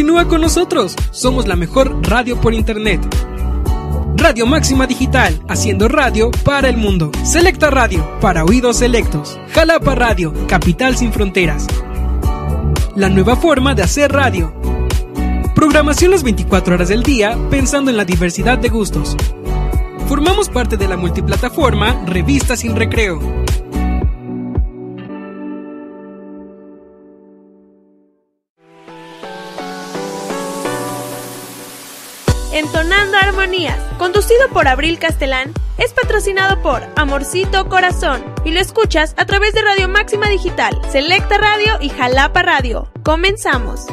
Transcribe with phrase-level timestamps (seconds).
[0.00, 3.02] Continúa con nosotros, somos la mejor radio por internet.
[4.16, 7.12] Radio Máxima Digital, haciendo radio para el mundo.
[7.22, 9.38] Selecta Radio, para oídos selectos.
[9.52, 11.66] Jalapa Radio, capital sin fronteras.
[12.96, 14.54] La nueva forma de hacer radio.
[15.54, 19.18] Programación las 24 horas del día, pensando en la diversidad de gustos.
[20.08, 23.39] Formamos parte de la multiplataforma Revista Sin Recreo.
[32.60, 39.24] Entonando Armonías, conducido por Abril Castelán, es patrocinado por Amorcito Corazón y lo escuchas a
[39.24, 42.92] través de Radio Máxima Digital, Selecta Radio y Jalapa Radio.
[43.02, 43.86] Comenzamos.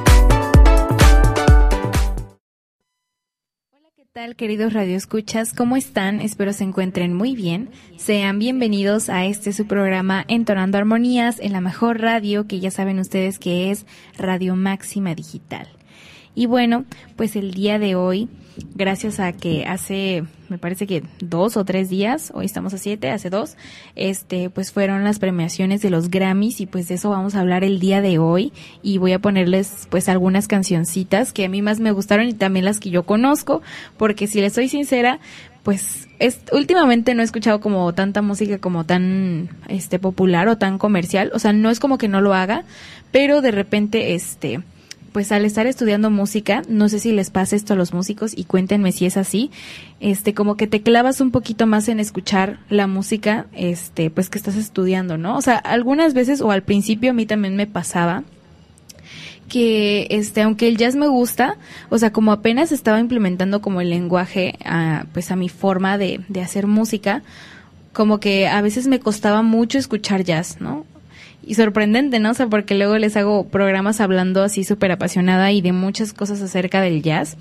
[3.71, 5.53] Hola, ¿qué tal queridos radioescuchas?
[5.53, 6.19] ¿Cómo están?
[6.19, 7.69] Espero se encuentren muy bien.
[7.95, 12.99] Sean bienvenidos a este su programa Entonando Armonías en la mejor radio que ya saben
[12.99, 13.85] ustedes que es
[14.17, 15.69] Radio Máxima Digital.
[16.35, 16.83] Y bueno,
[17.15, 18.29] pues el día de hoy,
[18.75, 23.09] gracias a que hace, me parece que dos o tres días, hoy estamos a siete,
[23.09, 23.58] hace dos,
[23.95, 27.63] este, pues fueron las premiaciones de los Grammys y pues de eso vamos a hablar
[27.63, 28.53] el día de hoy.
[28.81, 32.66] Y voy a ponerles pues algunas cancioncitas que a mí más me gustaron y también
[32.66, 33.61] las que yo conozco,
[33.97, 35.19] porque si les soy sincera,
[35.63, 40.78] pues es, últimamente no he escuchado como tanta música como tan este popular o tan
[40.78, 42.63] comercial, o sea, no es como que no lo haga,
[43.12, 44.62] pero de repente este
[45.17, 48.44] pues al estar estudiando música, no sé si les pasa esto a los músicos y
[48.44, 49.50] cuéntenme si es así,
[50.00, 54.38] este como que te clavas un poquito más en escuchar la música, este pues que
[54.38, 55.35] estás estudiando, ¿no?
[55.35, 58.25] O sea, algunas veces o al principio a mí también me pasaba
[59.50, 61.57] que este aunque el jazz me gusta
[61.89, 66.22] o sea como apenas estaba implementando como el lenguaje a, pues a mi forma de,
[66.27, 67.23] de hacer música
[67.91, 70.85] como que a veces me costaba mucho escuchar jazz no
[71.47, 72.31] y sorprendente, ¿no?
[72.31, 76.41] O sea, porque luego les hago programas hablando así súper apasionada y de muchas cosas
[76.41, 77.38] acerca del jazz.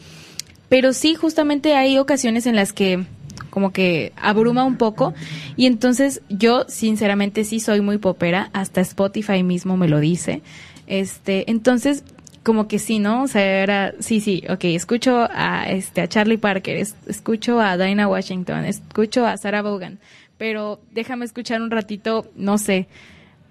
[0.68, 3.04] Pero sí, justamente hay ocasiones en las que
[3.50, 5.14] como que abruma un poco
[5.56, 10.42] y entonces yo sinceramente sí soy muy popera, hasta Spotify mismo me lo dice.
[10.86, 12.04] Este, entonces
[12.44, 13.24] como que sí, ¿no?
[13.24, 16.76] O sea, era sí, sí, ok, escucho a este a Charlie Parker,
[17.08, 19.98] escucho a Dinah Washington, escucho a Sarah Vaughan,
[20.38, 22.86] pero déjame escuchar un ratito, no sé,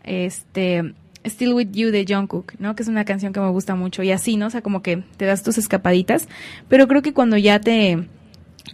[0.05, 0.93] este
[1.25, 2.75] Still With You de Jungkook, ¿no?
[2.75, 4.47] Que es una canción que me gusta mucho y así, ¿no?
[4.47, 6.27] O sea, como que te das tus escapaditas,
[6.69, 8.07] pero creo que cuando ya te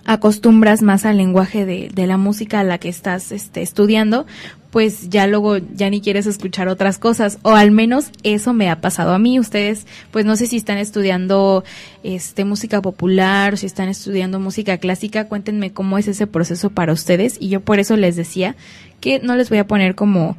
[0.06, 4.26] acostumbras más al lenguaje de, de la música a la que estás este, estudiando,
[4.72, 8.80] pues ya luego ya ni quieres escuchar otras cosas o al menos eso me ha
[8.80, 11.66] pasado a mí ustedes pues no sé si están estudiando
[12.04, 16.94] este música popular o si están estudiando música clásica cuéntenme cómo es ese proceso para
[16.94, 18.56] ustedes y yo por eso les decía
[19.02, 20.38] que no les voy a poner como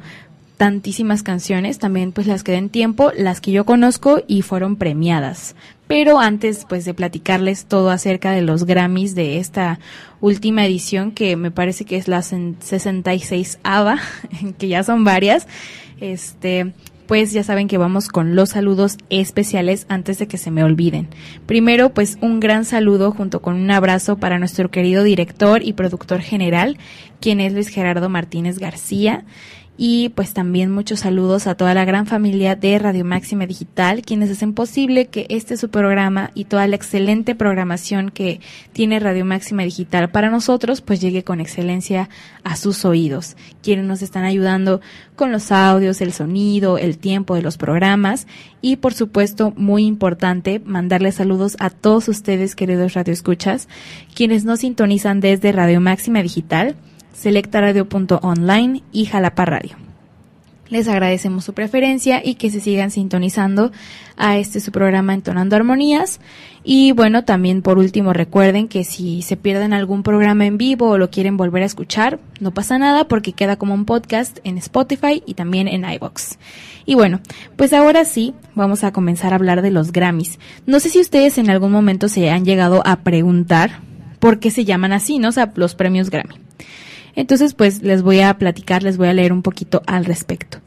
[0.57, 5.55] tantísimas canciones, también pues las que den tiempo, las que yo conozco y fueron premiadas.
[5.87, 9.79] Pero antes pues de platicarles todo acerca de los Grammys de esta
[10.21, 13.99] última edición que me parece que es la 66 ABA,
[14.57, 15.47] que ya son varias,
[15.99, 16.73] este
[17.07, 21.09] pues ya saben que vamos con los saludos especiales antes de que se me olviden.
[21.45, 26.21] Primero, pues un gran saludo junto con un abrazo para nuestro querido director y productor
[26.21, 26.77] general,
[27.19, 29.25] quien es Luis Gerardo Martínez García
[29.75, 34.29] y pues también muchos saludos a toda la gran familia de Radio Máxima Digital, quienes
[34.29, 38.39] hacen posible que este su programa y toda la excelente programación que
[38.71, 42.07] tiene Radio Máxima Digital para nosotros pues llegue con excelencia
[42.43, 44.79] a sus oídos, quienes nos están ayudando
[45.15, 48.27] con los audios, el sonido, el tiempo de los programas.
[48.61, 53.67] Y por supuesto muy importante mandarles saludos a todos ustedes queridos radioescuchas,
[54.13, 56.75] quienes nos sintonizan desde Radio Máxima Digital
[57.13, 59.77] selectaradio.online y Jalapa Radio.
[60.73, 63.71] Les agradecemos su preferencia y que se sigan sintonizando
[64.17, 66.19] a este su programa Entonando Armonías.
[66.63, 70.97] Y bueno, también por último recuerden que si se pierden algún programa en vivo o
[70.97, 75.21] lo quieren volver a escuchar, no pasa nada porque queda como un podcast en Spotify
[75.27, 76.39] y también en iBox.
[76.87, 77.19] Y bueno,
[77.55, 80.39] pues ahora sí, vamos a comenzar a hablar de los Grammys.
[80.65, 83.79] No sé si ustedes en algún momento se han llegado a preguntar
[84.19, 85.29] por qué se llaman así, ¿no?
[85.29, 86.35] O sea, los premios Grammy.
[87.15, 90.59] Entonces, pues les voy a platicar, les voy a leer un poquito al respecto.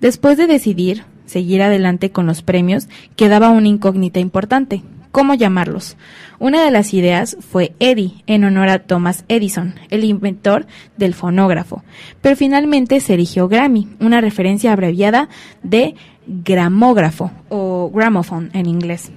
[0.00, 4.82] Después de decidir seguir adelante con los premios, quedaba una incógnita importante.
[5.10, 5.96] ¿Cómo llamarlos?
[6.38, 10.66] Una de las ideas fue Eddie, en honor a Thomas Edison, el inventor
[10.96, 11.82] del fonógrafo.
[12.20, 15.28] Pero finalmente se eligió Grammy, una referencia abreviada
[15.62, 15.94] de
[16.26, 19.10] gramógrafo o gramophone en inglés.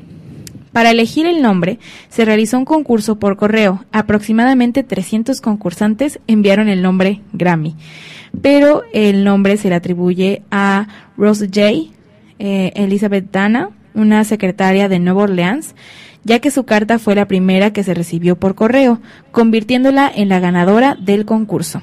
[0.71, 1.79] Para elegir el nombre,
[2.09, 3.83] se realizó un concurso por correo.
[3.91, 7.75] Aproximadamente 300 concursantes enviaron el nombre Grammy
[8.39, 10.87] pero el nombre se le atribuye a
[11.17, 11.93] Rose J.
[12.39, 15.75] Eh, Elizabeth Dana, una secretaria de Nueva Orleans,
[16.23, 19.01] ya que su carta fue la primera que se recibió por correo,
[19.31, 21.81] convirtiéndola en la ganadora del concurso.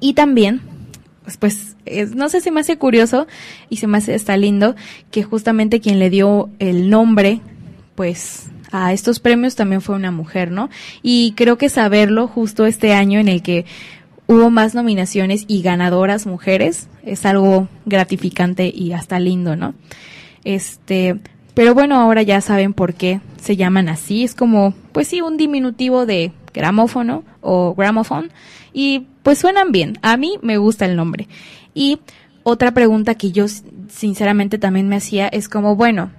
[0.00, 0.62] Y también,
[1.24, 1.76] pues, pues
[2.14, 3.26] no sé, se me hace curioso
[3.68, 4.74] y se me hace está lindo
[5.10, 7.40] que justamente quien le dio el nombre,
[8.02, 10.70] pues a estos premios también fue una mujer, ¿no?
[11.04, 13.64] Y creo que saberlo justo este año en el que
[14.26, 19.74] hubo más nominaciones y ganadoras mujeres, es algo gratificante y hasta lindo, ¿no?
[20.42, 21.20] Este,
[21.54, 25.36] pero bueno, ahora ya saben por qué se llaman así, es como, pues sí, un
[25.36, 28.32] diminutivo de gramófono o gramophone
[28.72, 31.28] y pues suenan bien, a mí me gusta el nombre.
[31.72, 32.00] Y
[32.42, 33.46] otra pregunta que yo
[33.88, 36.10] sinceramente también me hacía es como, bueno,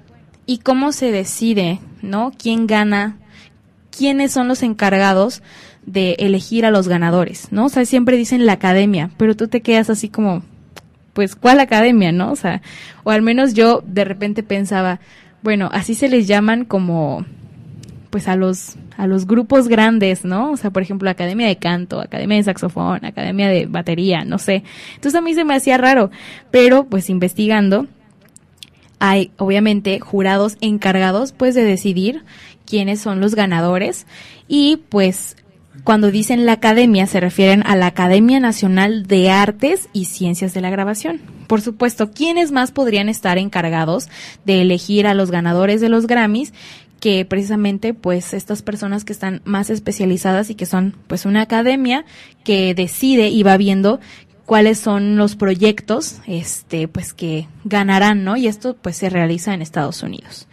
[0.45, 2.31] ¿y cómo se decide, no?
[2.37, 3.17] ¿Quién gana?
[3.95, 5.41] ¿Quiénes son los encargados
[5.85, 7.65] de elegir a los ganadores, ¿no?
[7.65, 10.43] O sea, siempre dicen la academia, pero tú te quedas así como,
[11.13, 12.31] pues, ¿cuál academia, no?
[12.31, 12.61] O sea,
[13.03, 14.99] o al menos yo de repente pensaba,
[15.41, 17.25] bueno, así se les llaman como,
[18.09, 20.51] pues, a los, a los grupos grandes, ¿no?
[20.51, 24.63] O sea, por ejemplo, academia de canto, academia de saxofón, academia de batería, no sé.
[24.95, 26.11] Entonces a mí se me hacía raro,
[26.49, 27.87] pero pues investigando,
[29.05, 32.23] hay obviamente jurados encargados pues de decidir
[32.65, 34.07] quiénes son los ganadores
[34.47, 35.35] y pues
[35.83, 40.61] cuando dicen la academia, se refieren a la Academia Nacional de Artes y Ciencias de
[40.61, 41.19] la Grabación.
[41.47, 44.07] Por supuesto, ¿quiénes más podrían estar encargados
[44.45, 46.53] de elegir a los ganadores de los Grammys?
[47.03, 52.05] que precisamente pues estas personas que están más especializadas y que son pues una academia
[52.45, 53.99] que decide y va viendo
[54.45, 58.37] cuáles son los proyectos este pues que ganarán, ¿no?
[58.37, 60.47] Y esto pues se realiza en Estados Unidos.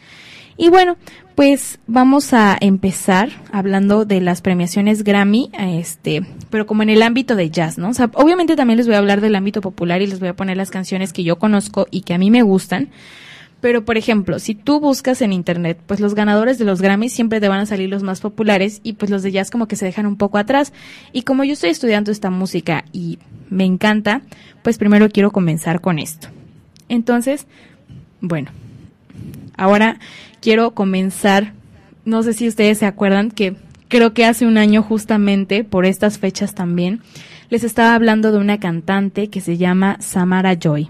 [0.57, 0.99] Y bueno,
[1.35, 6.21] pues vamos a empezar hablando de las premiaciones Grammy, este,
[6.51, 7.89] pero como en el ámbito de jazz, ¿no?
[7.89, 10.37] O sea, obviamente también les voy a hablar del ámbito popular y les voy a
[10.37, 12.91] poner las canciones que yo conozco y que a mí me gustan.
[13.61, 17.41] Pero, por ejemplo, si tú buscas en internet, pues los ganadores de los Grammys siempre
[17.41, 19.85] te van a salir los más populares y pues los de jazz como que se
[19.85, 20.73] dejan un poco atrás.
[21.13, 23.19] Y como yo estoy estudiando esta música y
[23.51, 24.23] me encanta,
[24.63, 26.29] pues primero quiero comenzar con esto.
[26.89, 27.47] Entonces,
[28.21, 28.51] bueno,
[29.57, 29.99] ahora
[30.41, 31.53] quiero comenzar,
[32.05, 33.57] no sé si ustedes se acuerdan que
[33.89, 37.01] creo que hace un año justamente, por estas fechas también,
[37.51, 40.89] les estaba hablando de una cantante que se llama Samara Joy.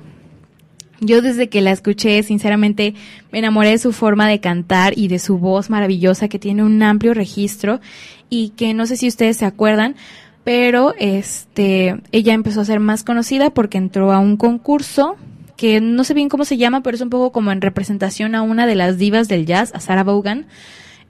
[1.01, 2.95] Yo desde que la escuché, sinceramente,
[3.33, 6.83] me enamoré de su forma de cantar y de su voz maravillosa que tiene un
[6.83, 7.81] amplio registro
[8.29, 9.97] y que no sé si ustedes se acuerdan,
[10.45, 15.17] pero este, ella empezó a ser más conocida porque entró a un concurso
[15.57, 18.43] que no sé bien cómo se llama, pero es un poco como en representación a
[18.43, 20.47] una de las divas del jazz, a Sarah Vaughan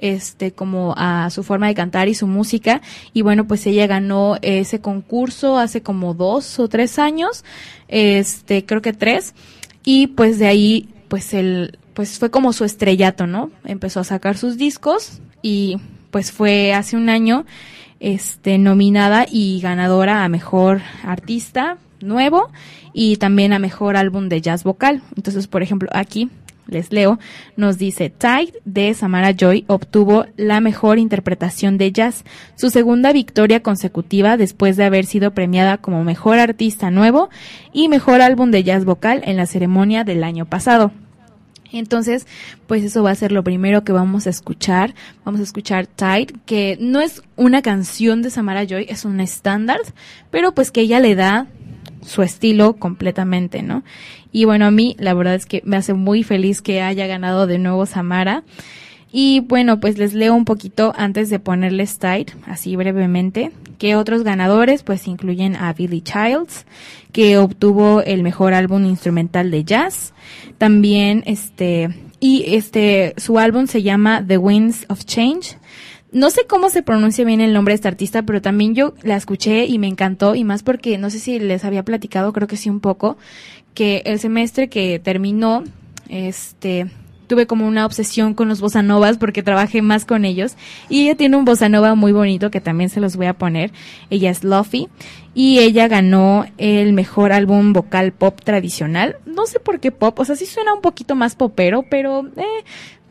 [0.00, 2.80] este como a su forma de cantar y su música.
[3.12, 7.44] Y bueno pues ella ganó ese concurso hace como dos o tres años
[7.88, 9.34] este creo que tres
[9.84, 14.36] y pues de ahí pues el pues fue como su estrellato no empezó a sacar
[14.36, 15.76] sus discos y
[16.10, 17.44] pues fue hace un año
[18.00, 22.50] este nominada y ganadora a mejor artista nuevo
[22.92, 25.02] y también a mejor álbum de jazz vocal.
[25.16, 26.30] Entonces, por ejemplo, aquí
[26.70, 27.18] les leo,
[27.56, 32.24] nos dice Tide de Samara Joy obtuvo la mejor interpretación de jazz,
[32.56, 37.30] su segunda victoria consecutiva después de haber sido premiada como mejor artista nuevo
[37.72, 40.92] y mejor álbum de jazz vocal en la ceremonia del año pasado.
[41.72, 42.26] Entonces,
[42.66, 44.94] pues eso va a ser lo primero que vamos a escuchar.
[45.24, 49.78] Vamos a escuchar Tide, que no es una canción de Samara Joy, es un estándar,
[50.30, 51.46] pero pues que ella le da
[52.02, 53.84] su estilo completamente, ¿no?
[54.32, 57.46] Y bueno, a mí la verdad es que me hace muy feliz que haya ganado
[57.46, 58.44] de nuevo Samara.
[59.12, 64.22] Y bueno, pues les leo un poquito antes de ponerles tight, así brevemente, que otros
[64.22, 66.64] ganadores pues incluyen a Billy Childs,
[67.12, 70.12] que obtuvo el mejor álbum instrumental de jazz.
[70.58, 75.56] También este, y este, su álbum se llama The Winds of Change.
[76.12, 79.16] No sé cómo se pronuncia bien el nombre de esta artista, pero también yo la
[79.16, 82.56] escuché y me encantó, y más porque no sé si les había platicado, creo que
[82.56, 83.16] sí un poco,
[83.74, 85.64] que el semestre que terminó,
[86.08, 86.90] este,
[87.30, 90.56] tuve como una obsesión con los bossa novas porque trabajé más con ellos
[90.88, 93.70] y ella tiene un bossa nova muy bonito que también se los voy a poner.
[94.10, 94.88] Ella es Luffy
[95.32, 99.16] y ella ganó el mejor álbum vocal pop tradicional.
[99.26, 102.64] No sé por qué pop, o sea, sí suena un poquito más popero, pero eh,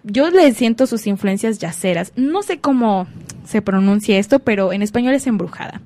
[0.04, 2.12] yo le siento sus influencias yaceras.
[2.18, 3.08] No sé cómo
[3.46, 5.82] se pronuncia esto, pero en español es embrujada.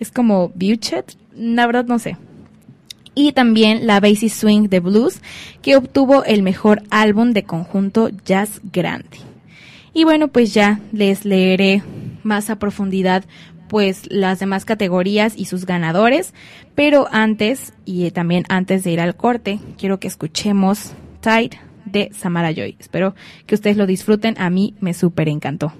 [0.00, 2.16] Es como Buchet, la verdad no sé
[3.14, 5.20] y también la Basis Swing de Blues,
[5.60, 9.18] que obtuvo el mejor álbum de conjunto jazz grande.
[9.94, 11.82] Y bueno, pues ya les leeré
[12.22, 13.24] más a profundidad
[13.68, 16.34] pues las demás categorías y sus ganadores,
[16.74, 20.92] pero antes y también antes de ir al corte, quiero que escuchemos
[21.22, 22.76] Tide de Samara Joy.
[22.78, 23.14] Espero
[23.46, 25.72] que ustedes lo disfruten, a mí me súper encantó.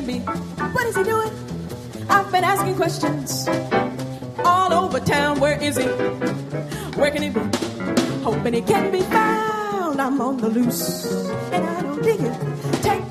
[0.00, 0.18] Be?
[0.18, 1.30] What is he doing?
[2.08, 3.48] I've been asking questions
[4.44, 5.40] all over town.
[5.40, 5.84] Where is he?
[6.98, 7.40] Where can he be?
[8.22, 10.00] Hoping he can be found.
[10.00, 12.82] I'm on the loose and I don't dig it.
[12.82, 13.09] Take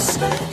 [0.00, 0.49] Sports.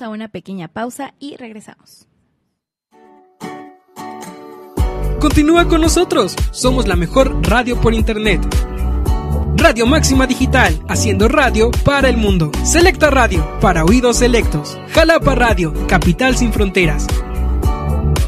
[0.00, 2.06] A una pequeña pausa y regresamos.
[5.18, 8.40] Continúa con nosotros, somos la mejor radio por internet.
[9.56, 12.52] Radio Máxima Digital, haciendo radio para el mundo.
[12.62, 14.78] Selecta Radio, para oídos selectos.
[14.92, 17.08] Jalapa Radio, capital sin fronteras.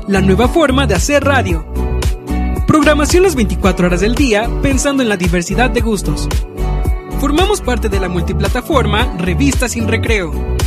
[0.08, 1.64] La nueva forma de hacer radio.
[2.66, 6.28] Programación las 24 horas del día, pensando en la diversidad de gustos.
[7.20, 10.58] Formamos parte de la multiplataforma Revista Sin Recreo.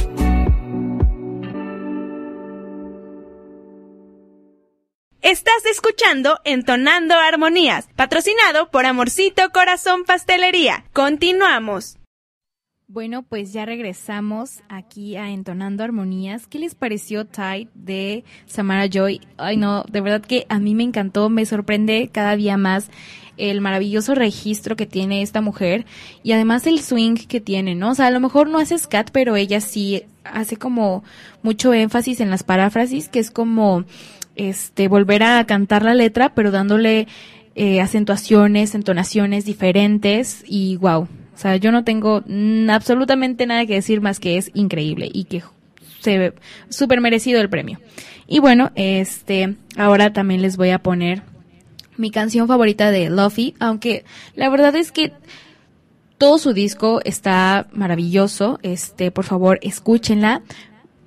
[5.33, 10.85] Estás escuchando Entonando Armonías, patrocinado por Amorcito Corazón Pastelería.
[10.93, 11.97] Continuamos.
[12.87, 16.45] Bueno, pues ya regresamos aquí a Entonando Armonías.
[16.45, 19.21] ¿Qué les pareció Tide de Samara Joy?
[19.37, 22.91] Ay, no, de verdad que a mí me encantó, me sorprende cada día más
[23.37, 25.87] el maravilloso registro que tiene esta mujer
[26.21, 27.89] y además el swing que tiene, ¿no?
[27.89, 31.03] O sea, a lo mejor no hace scat, pero ella sí hace como
[31.41, 33.85] mucho énfasis en las paráfrasis, que es como
[34.35, 37.07] este, volver a cantar la letra, pero dándole
[37.55, 41.01] eh, acentuaciones, entonaciones diferentes y wow.
[41.03, 42.23] O sea, yo no tengo
[42.69, 45.43] absolutamente nada que decir más que es increíble y que
[45.99, 46.33] se ve
[46.69, 47.79] súper merecido el premio.
[48.27, 51.23] Y bueno, este, ahora también les voy a poner
[51.97, 55.13] mi canción favorita de Luffy, aunque la verdad es que
[56.17, 60.41] todo su disco está maravilloso, este, por favor, escúchenla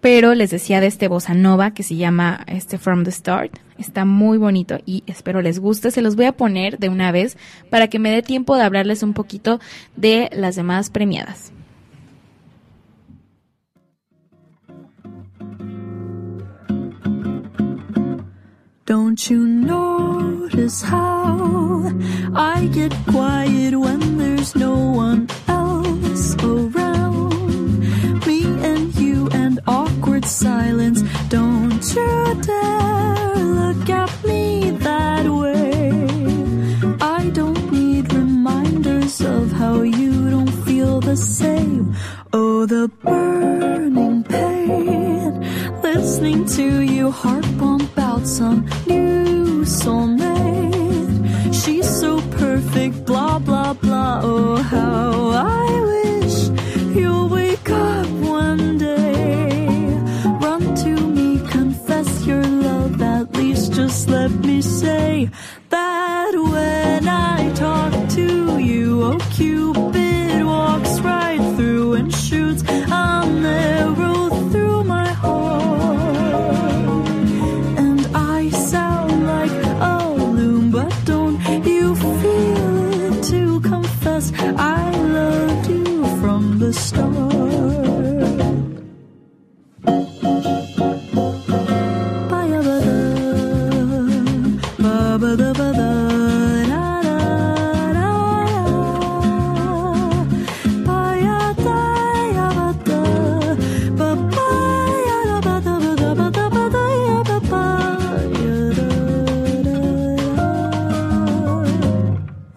[0.01, 3.59] pero les decía de este bossa nova que se llama este From the Start.
[3.79, 5.91] Está muy bonito y espero les guste.
[5.91, 7.37] Se los voy a poner de una vez
[7.71, 9.61] para que me dé tiempo de hablarles un poquito
[9.97, 11.53] de las demás premiadas.
[18.87, 21.91] Don't you notice how
[22.37, 27.36] I get quiet when there's no one else around?
[30.27, 31.03] Silence.
[31.29, 36.09] Don't you dare look at me that way.
[37.01, 41.95] I don't need reminders of how you don't feel the same.
[42.33, 45.43] Oh, the burning pain.
[45.83, 51.55] Listening to you heart bump out some new soulmate.
[51.55, 54.21] She's so perfect, blah, blah, blah.
[54.23, 55.26] Oh, how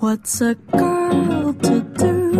[0.09, 2.31] What's a girl to do?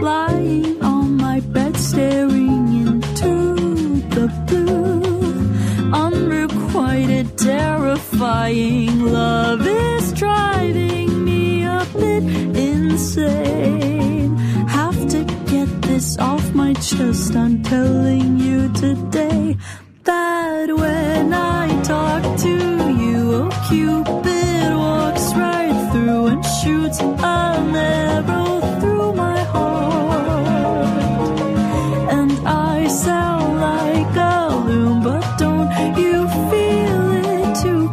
[0.00, 5.92] Lying on my bed, staring into the blue.
[5.92, 12.24] Unrequited, terrifying love is driving me a bit
[12.56, 14.38] insane.
[14.66, 17.36] Have to get this off my chest.
[17.36, 19.58] I'm telling you today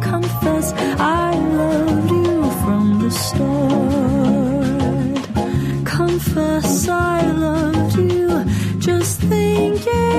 [0.02, 3.60] confess I loved you from the start?
[5.84, 8.44] Confess I loved you,
[8.78, 10.09] just thinking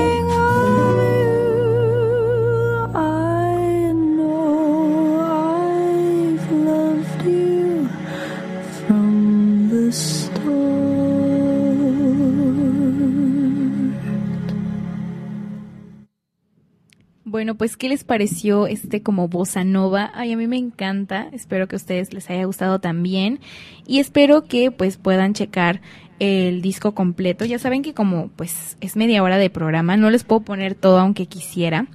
[17.41, 20.11] Bueno, pues ¿qué les pareció este como bossa nova?
[20.13, 21.27] Ay, a mí me encanta.
[21.31, 23.39] Espero que a ustedes les haya gustado también
[23.87, 25.81] y espero que pues puedan checar
[26.19, 27.43] el disco completo.
[27.43, 30.99] Ya saben que como pues es media hora de programa, no les puedo poner todo
[30.99, 31.87] aunque quisiera.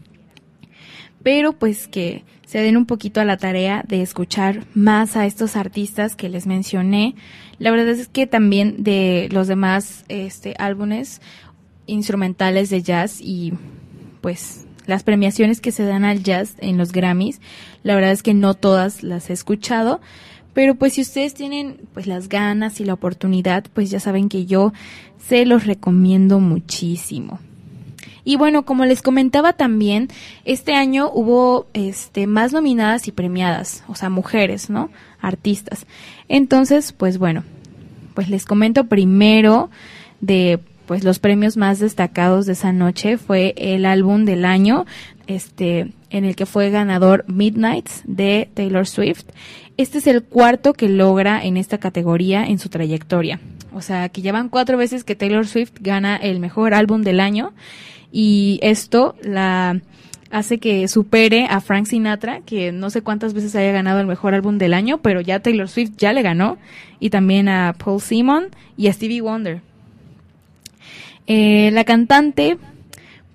[1.22, 5.54] Pero pues que se den un poquito a la tarea de escuchar más a estos
[5.54, 7.14] artistas que les mencioné.
[7.60, 11.20] La verdad es que también de los demás este álbumes
[11.86, 13.52] instrumentales de jazz y
[14.20, 17.40] pues las premiaciones que se dan al jazz en los Grammys.
[17.82, 20.00] La verdad es que no todas las he escuchado,
[20.54, 24.46] pero pues si ustedes tienen pues las ganas y la oportunidad, pues ya saben que
[24.46, 24.72] yo
[25.18, 27.40] se los recomiendo muchísimo.
[28.24, 30.08] Y bueno, como les comentaba también,
[30.44, 34.90] este año hubo este más nominadas y premiadas, o sea, mujeres, ¿no?
[35.20, 35.86] Artistas.
[36.28, 37.44] Entonces, pues bueno,
[38.14, 39.70] pues les comento primero
[40.20, 44.86] de pues los premios más destacados de esa noche fue el álbum del año,
[45.26, 49.24] este, en el que fue ganador Midnights de Taylor Swift.
[49.76, 53.40] Este es el cuarto que logra en esta categoría en su trayectoria.
[53.74, 57.52] O sea, que llevan cuatro veces que Taylor Swift gana el mejor álbum del año
[58.10, 59.80] y esto la
[60.30, 64.34] hace que supere a Frank Sinatra, que no sé cuántas veces haya ganado el mejor
[64.34, 66.58] álbum del año, pero ya Taylor Swift ya le ganó,
[67.00, 68.46] y también a Paul Simon
[68.76, 69.60] y a Stevie Wonder.
[71.26, 72.58] Eh, la cantante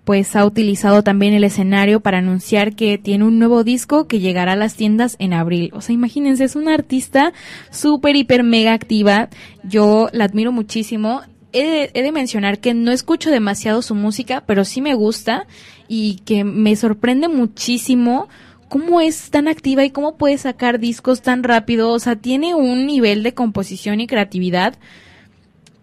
[0.04, 4.54] pues ha utilizado también el escenario para anunciar que tiene un nuevo disco que llegará
[4.54, 5.69] a las tiendas en abril.
[5.73, 7.34] O sea, imagínense, es una artista
[7.69, 9.30] súper, hiper, mega activa.
[9.63, 11.21] Yo la admiro muchísimo.
[11.54, 15.45] He de, he de, mencionar que no escucho demasiado su música, pero sí me gusta
[15.88, 18.27] y que me sorprende muchísimo
[18.69, 21.91] cómo es tan activa y cómo puede sacar discos tan rápido.
[21.91, 24.75] O sea, tiene un nivel de composición y creatividad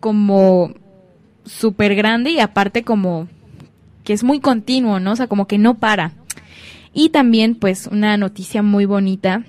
[0.01, 0.73] como
[1.49, 3.29] súper grande y aparte como
[4.05, 5.13] que es muy continuo, ¿no?
[5.13, 6.13] O sea, como que no para.
[6.95, 9.45] Y también, pues, una noticia muy bonita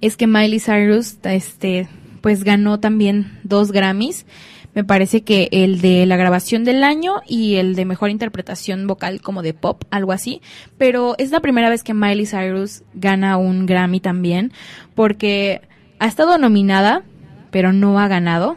[0.00, 1.88] es que Miley Cyrus, este,
[2.20, 4.26] pues ganó también dos Grammys.
[4.74, 9.20] Me parece que el de la grabación del año y el de mejor interpretación vocal
[9.20, 10.40] como de pop, algo así.
[10.78, 14.52] Pero es la primera vez que Miley Cyrus gana un Grammy también,
[14.94, 15.62] porque
[15.98, 17.02] ha estado nominada,
[17.50, 18.56] pero no ha ganado.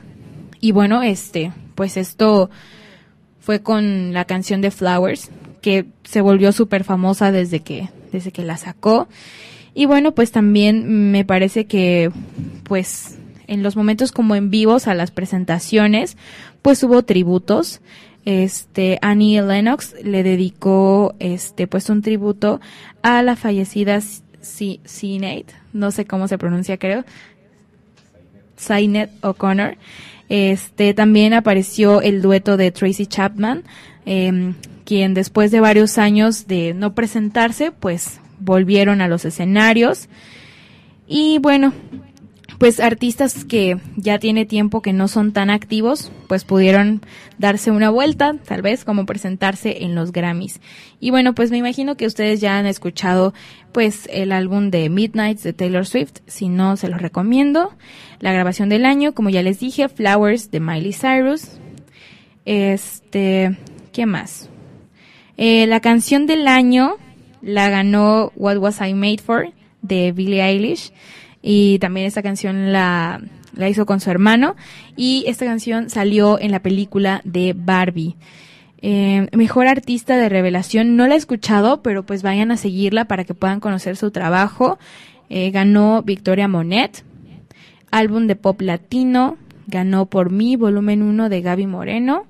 [0.63, 2.49] Y bueno, este, pues esto
[3.41, 5.29] fue con la canción de Flowers,
[5.61, 9.09] que se volvió súper famosa desde que, desde que la sacó.
[9.73, 12.13] Y bueno, pues también me parece que,
[12.63, 16.15] pues, en los momentos como en vivos a las presentaciones,
[16.61, 17.81] pues hubo tributos.
[18.23, 22.61] Este, Annie Lennox le dedicó, este, pues un tributo
[23.01, 23.99] a la fallecida
[24.39, 27.03] Sinead, no sé cómo se pronuncia, creo.
[28.55, 29.75] Sinead O'Connor.
[30.35, 33.61] Este, también apareció el dueto de Tracy Chapman,
[34.07, 40.09] eh, quien después de varios años de no presentarse, pues volvieron a los escenarios.
[41.07, 41.71] Y bueno,
[42.63, 47.01] pues artistas que ya tiene tiempo que no son tan activos, pues pudieron
[47.37, 50.61] darse una vuelta, tal vez como presentarse en los Grammys.
[51.01, 53.33] Y bueno, pues me imagino que ustedes ya han escuchado
[53.73, 57.73] pues el álbum de Midnights de Taylor Swift, si no se los recomiendo.
[58.21, 61.59] La grabación del año, como ya les dije, Flowers de Miley Cyrus.
[62.45, 63.57] Este,
[63.91, 64.49] ¿qué más?
[65.35, 66.95] Eh, la canción del año
[67.41, 70.93] la ganó What Was I Made For de Billie Eilish
[71.43, 73.21] y también esta canción la,
[73.55, 74.55] la hizo con su hermano.
[74.95, 78.15] Y esta canción salió en la película de Barbie.
[78.81, 83.25] Eh, mejor artista de revelación, no la he escuchado, pero pues vayan a seguirla para
[83.25, 84.79] que puedan conocer su trabajo.
[85.29, 87.03] Eh, ganó Victoria Monet,
[87.91, 92.25] álbum de pop latino, ganó por mí, volumen 1 de Gaby Moreno,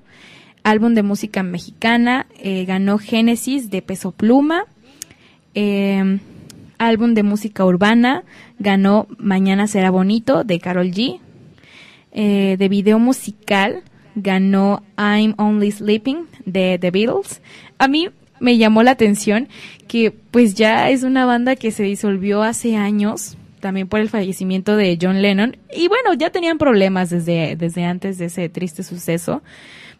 [0.62, 4.64] álbum de música mexicana, eh, ganó Génesis de Peso Pluma,
[5.54, 6.18] eh,
[6.86, 8.24] álbum de música urbana,
[8.58, 11.20] ganó Mañana será bonito de Carol G.
[12.12, 13.82] Eh, de video musical,
[14.14, 17.42] ganó I'm Only Sleeping de The Beatles.
[17.78, 19.48] A mí me llamó la atención
[19.88, 24.76] que pues ya es una banda que se disolvió hace años, también por el fallecimiento
[24.76, 25.56] de John Lennon.
[25.74, 29.42] Y bueno, ya tenían problemas desde, desde antes de ese triste suceso.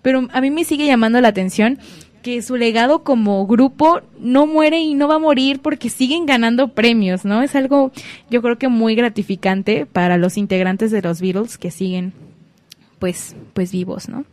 [0.03, 1.79] Pero a mí me sigue llamando la atención
[2.25, 6.69] que su legado como grupo no muere y no va a morir porque siguen ganando
[6.69, 7.43] premios, ¿no?
[7.43, 7.93] Es algo
[8.31, 12.15] yo creo que muy gratificante para los integrantes de los Beatles que siguen
[12.99, 14.25] pues pues vivos, ¿no?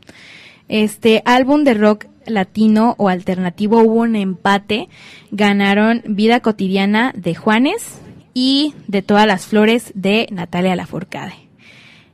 [0.70, 4.88] Este álbum de rock latino o alternativo hubo un empate,
[5.32, 8.00] ganaron Vida cotidiana de Juanes
[8.34, 11.51] y de todas las flores de Natalia Lafourcade.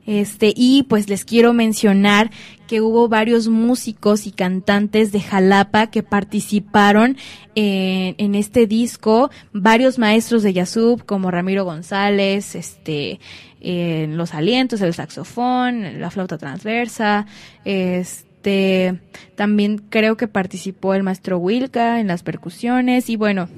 [0.08, 2.32] Este, y pues les quiero mencionar
[2.66, 7.18] que hubo varios músicos y cantantes de Jalapa que participaron
[7.56, 13.20] en, en este disco, varios maestros de Yasub como Ramiro González, este,
[13.60, 17.26] en los alientos, el saxofón, la flauta transversa,
[17.66, 19.00] este,
[19.36, 23.50] también creo que participó el maestro Wilka en las percusiones y bueno,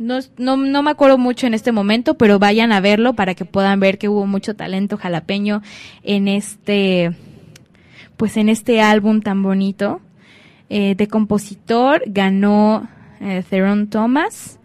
[0.00, 3.44] no, no, no me acuerdo mucho en este momento, pero vayan a verlo para que
[3.44, 5.60] puedan ver que hubo mucho talento jalapeño
[6.02, 7.12] en este,
[8.16, 10.00] pues en este álbum tan bonito.
[10.70, 12.88] Eh, de compositor ganó
[13.20, 14.58] eh, Theron Thomas.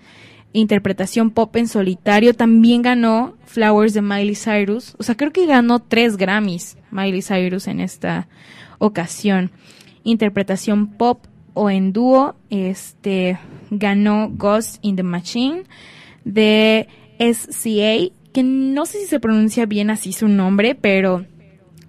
[0.54, 4.96] Interpretación pop en solitario también ganó Flowers de Miley Cyrus.
[5.00, 8.30] O sea, creo que ganó tres Grammys Miley Cyrus en esta
[8.78, 9.52] ocasión.
[10.06, 13.38] Interpretación pop o en dúo, este
[13.70, 15.64] ganó Ghost in the Machine
[16.24, 16.88] de
[17.20, 21.26] SCA, que no sé si se pronuncia bien así su nombre, pero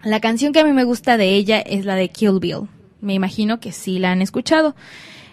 [0.04, 2.68] la canción que a mí me gusta de ella es la de Kill Bill.
[3.00, 4.76] Me imagino que sí la han escuchado.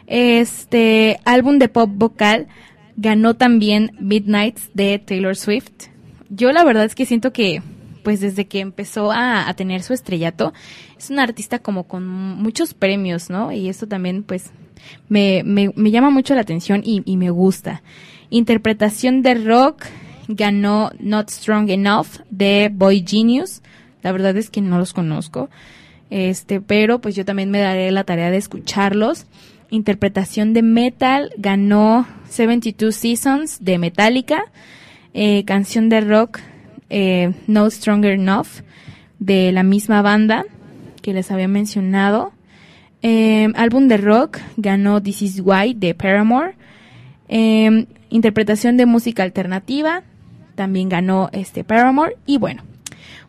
[0.07, 2.47] Este álbum de pop vocal
[2.95, 5.89] ganó también Midnights de Taylor Swift.
[6.29, 7.61] Yo la verdad es que siento que
[8.03, 10.53] pues desde que empezó a, tener su estrellato,
[10.97, 13.51] es una artista como con muchos premios, ¿no?
[13.51, 14.51] Y esto también pues
[15.09, 17.81] me, me, llama mucho la atención y, y, me gusta.
[18.29, 19.85] Interpretación de rock
[20.27, 23.61] ganó Not Strong Enough de Boy Genius.
[24.01, 25.49] La verdad es que no los conozco.
[26.09, 29.25] Este, pero pues yo también me daré la tarea de escucharlos.
[29.69, 34.43] Interpretación de metal ganó 72 Seasons de Metallica.
[35.13, 36.39] Eh, canción de rock
[36.95, 38.61] eh, No Stronger Enough
[39.17, 40.45] de la misma banda
[41.01, 42.31] que les había mencionado.
[43.01, 46.53] Eh, álbum de rock ganó This Is Why de Paramore.
[47.29, 50.03] Eh, interpretación de música alternativa
[50.53, 52.15] también ganó este Paramore.
[52.27, 52.61] Y bueno,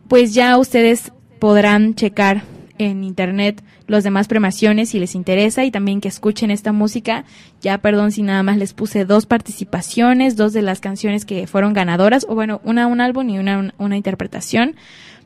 [0.08, 2.42] pues ya ustedes podrán checar
[2.78, 7.24] en internet los demás premiaciones si les interesa y también que escuchen esta música.
[7.60, 11.72] Ya perdón si nada más les puse dos participaciones, dos de las canciones que fueron
[11.72, 14.76] ganadoras, o bueno, una un álbum y una, una interpretación.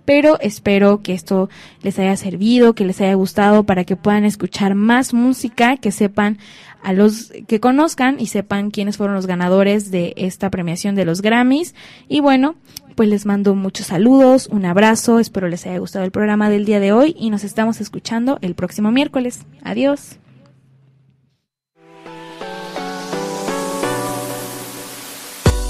[0.04, 1.50] Pero espero que esto
[1.82, 6.38] les haya servido, que les haya gustado para que puedan escuchar más música, que sepan
[6.82, 11.20] a los que conozcan y sepan quiénes fueron los ganadores de esta premiación de los
[11.20, 11.74] Grammys.
[12.08, 12.54] Y bueno,
[12.98, 16.80] pues les mando muchos saludos, un abrazo, espero les haya gustado el programa del día
[16.80, 19.42] de hoy y nos estamos escuchando el próximo miércoles.
[19.62, 20.16] Adiós.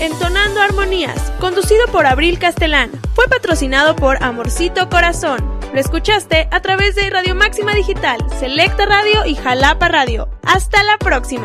[0.01, 5.39] Entonando Armonías, conducido por Abril Castelán, fue patrocinado por Amorcito Corazón.
[5.75, 10.31] Lo escuchaste a través de Radio Máxima Digital, Selecta Radio y Jalapa Radio.
[10.45, 11.45] Hasta la próxima.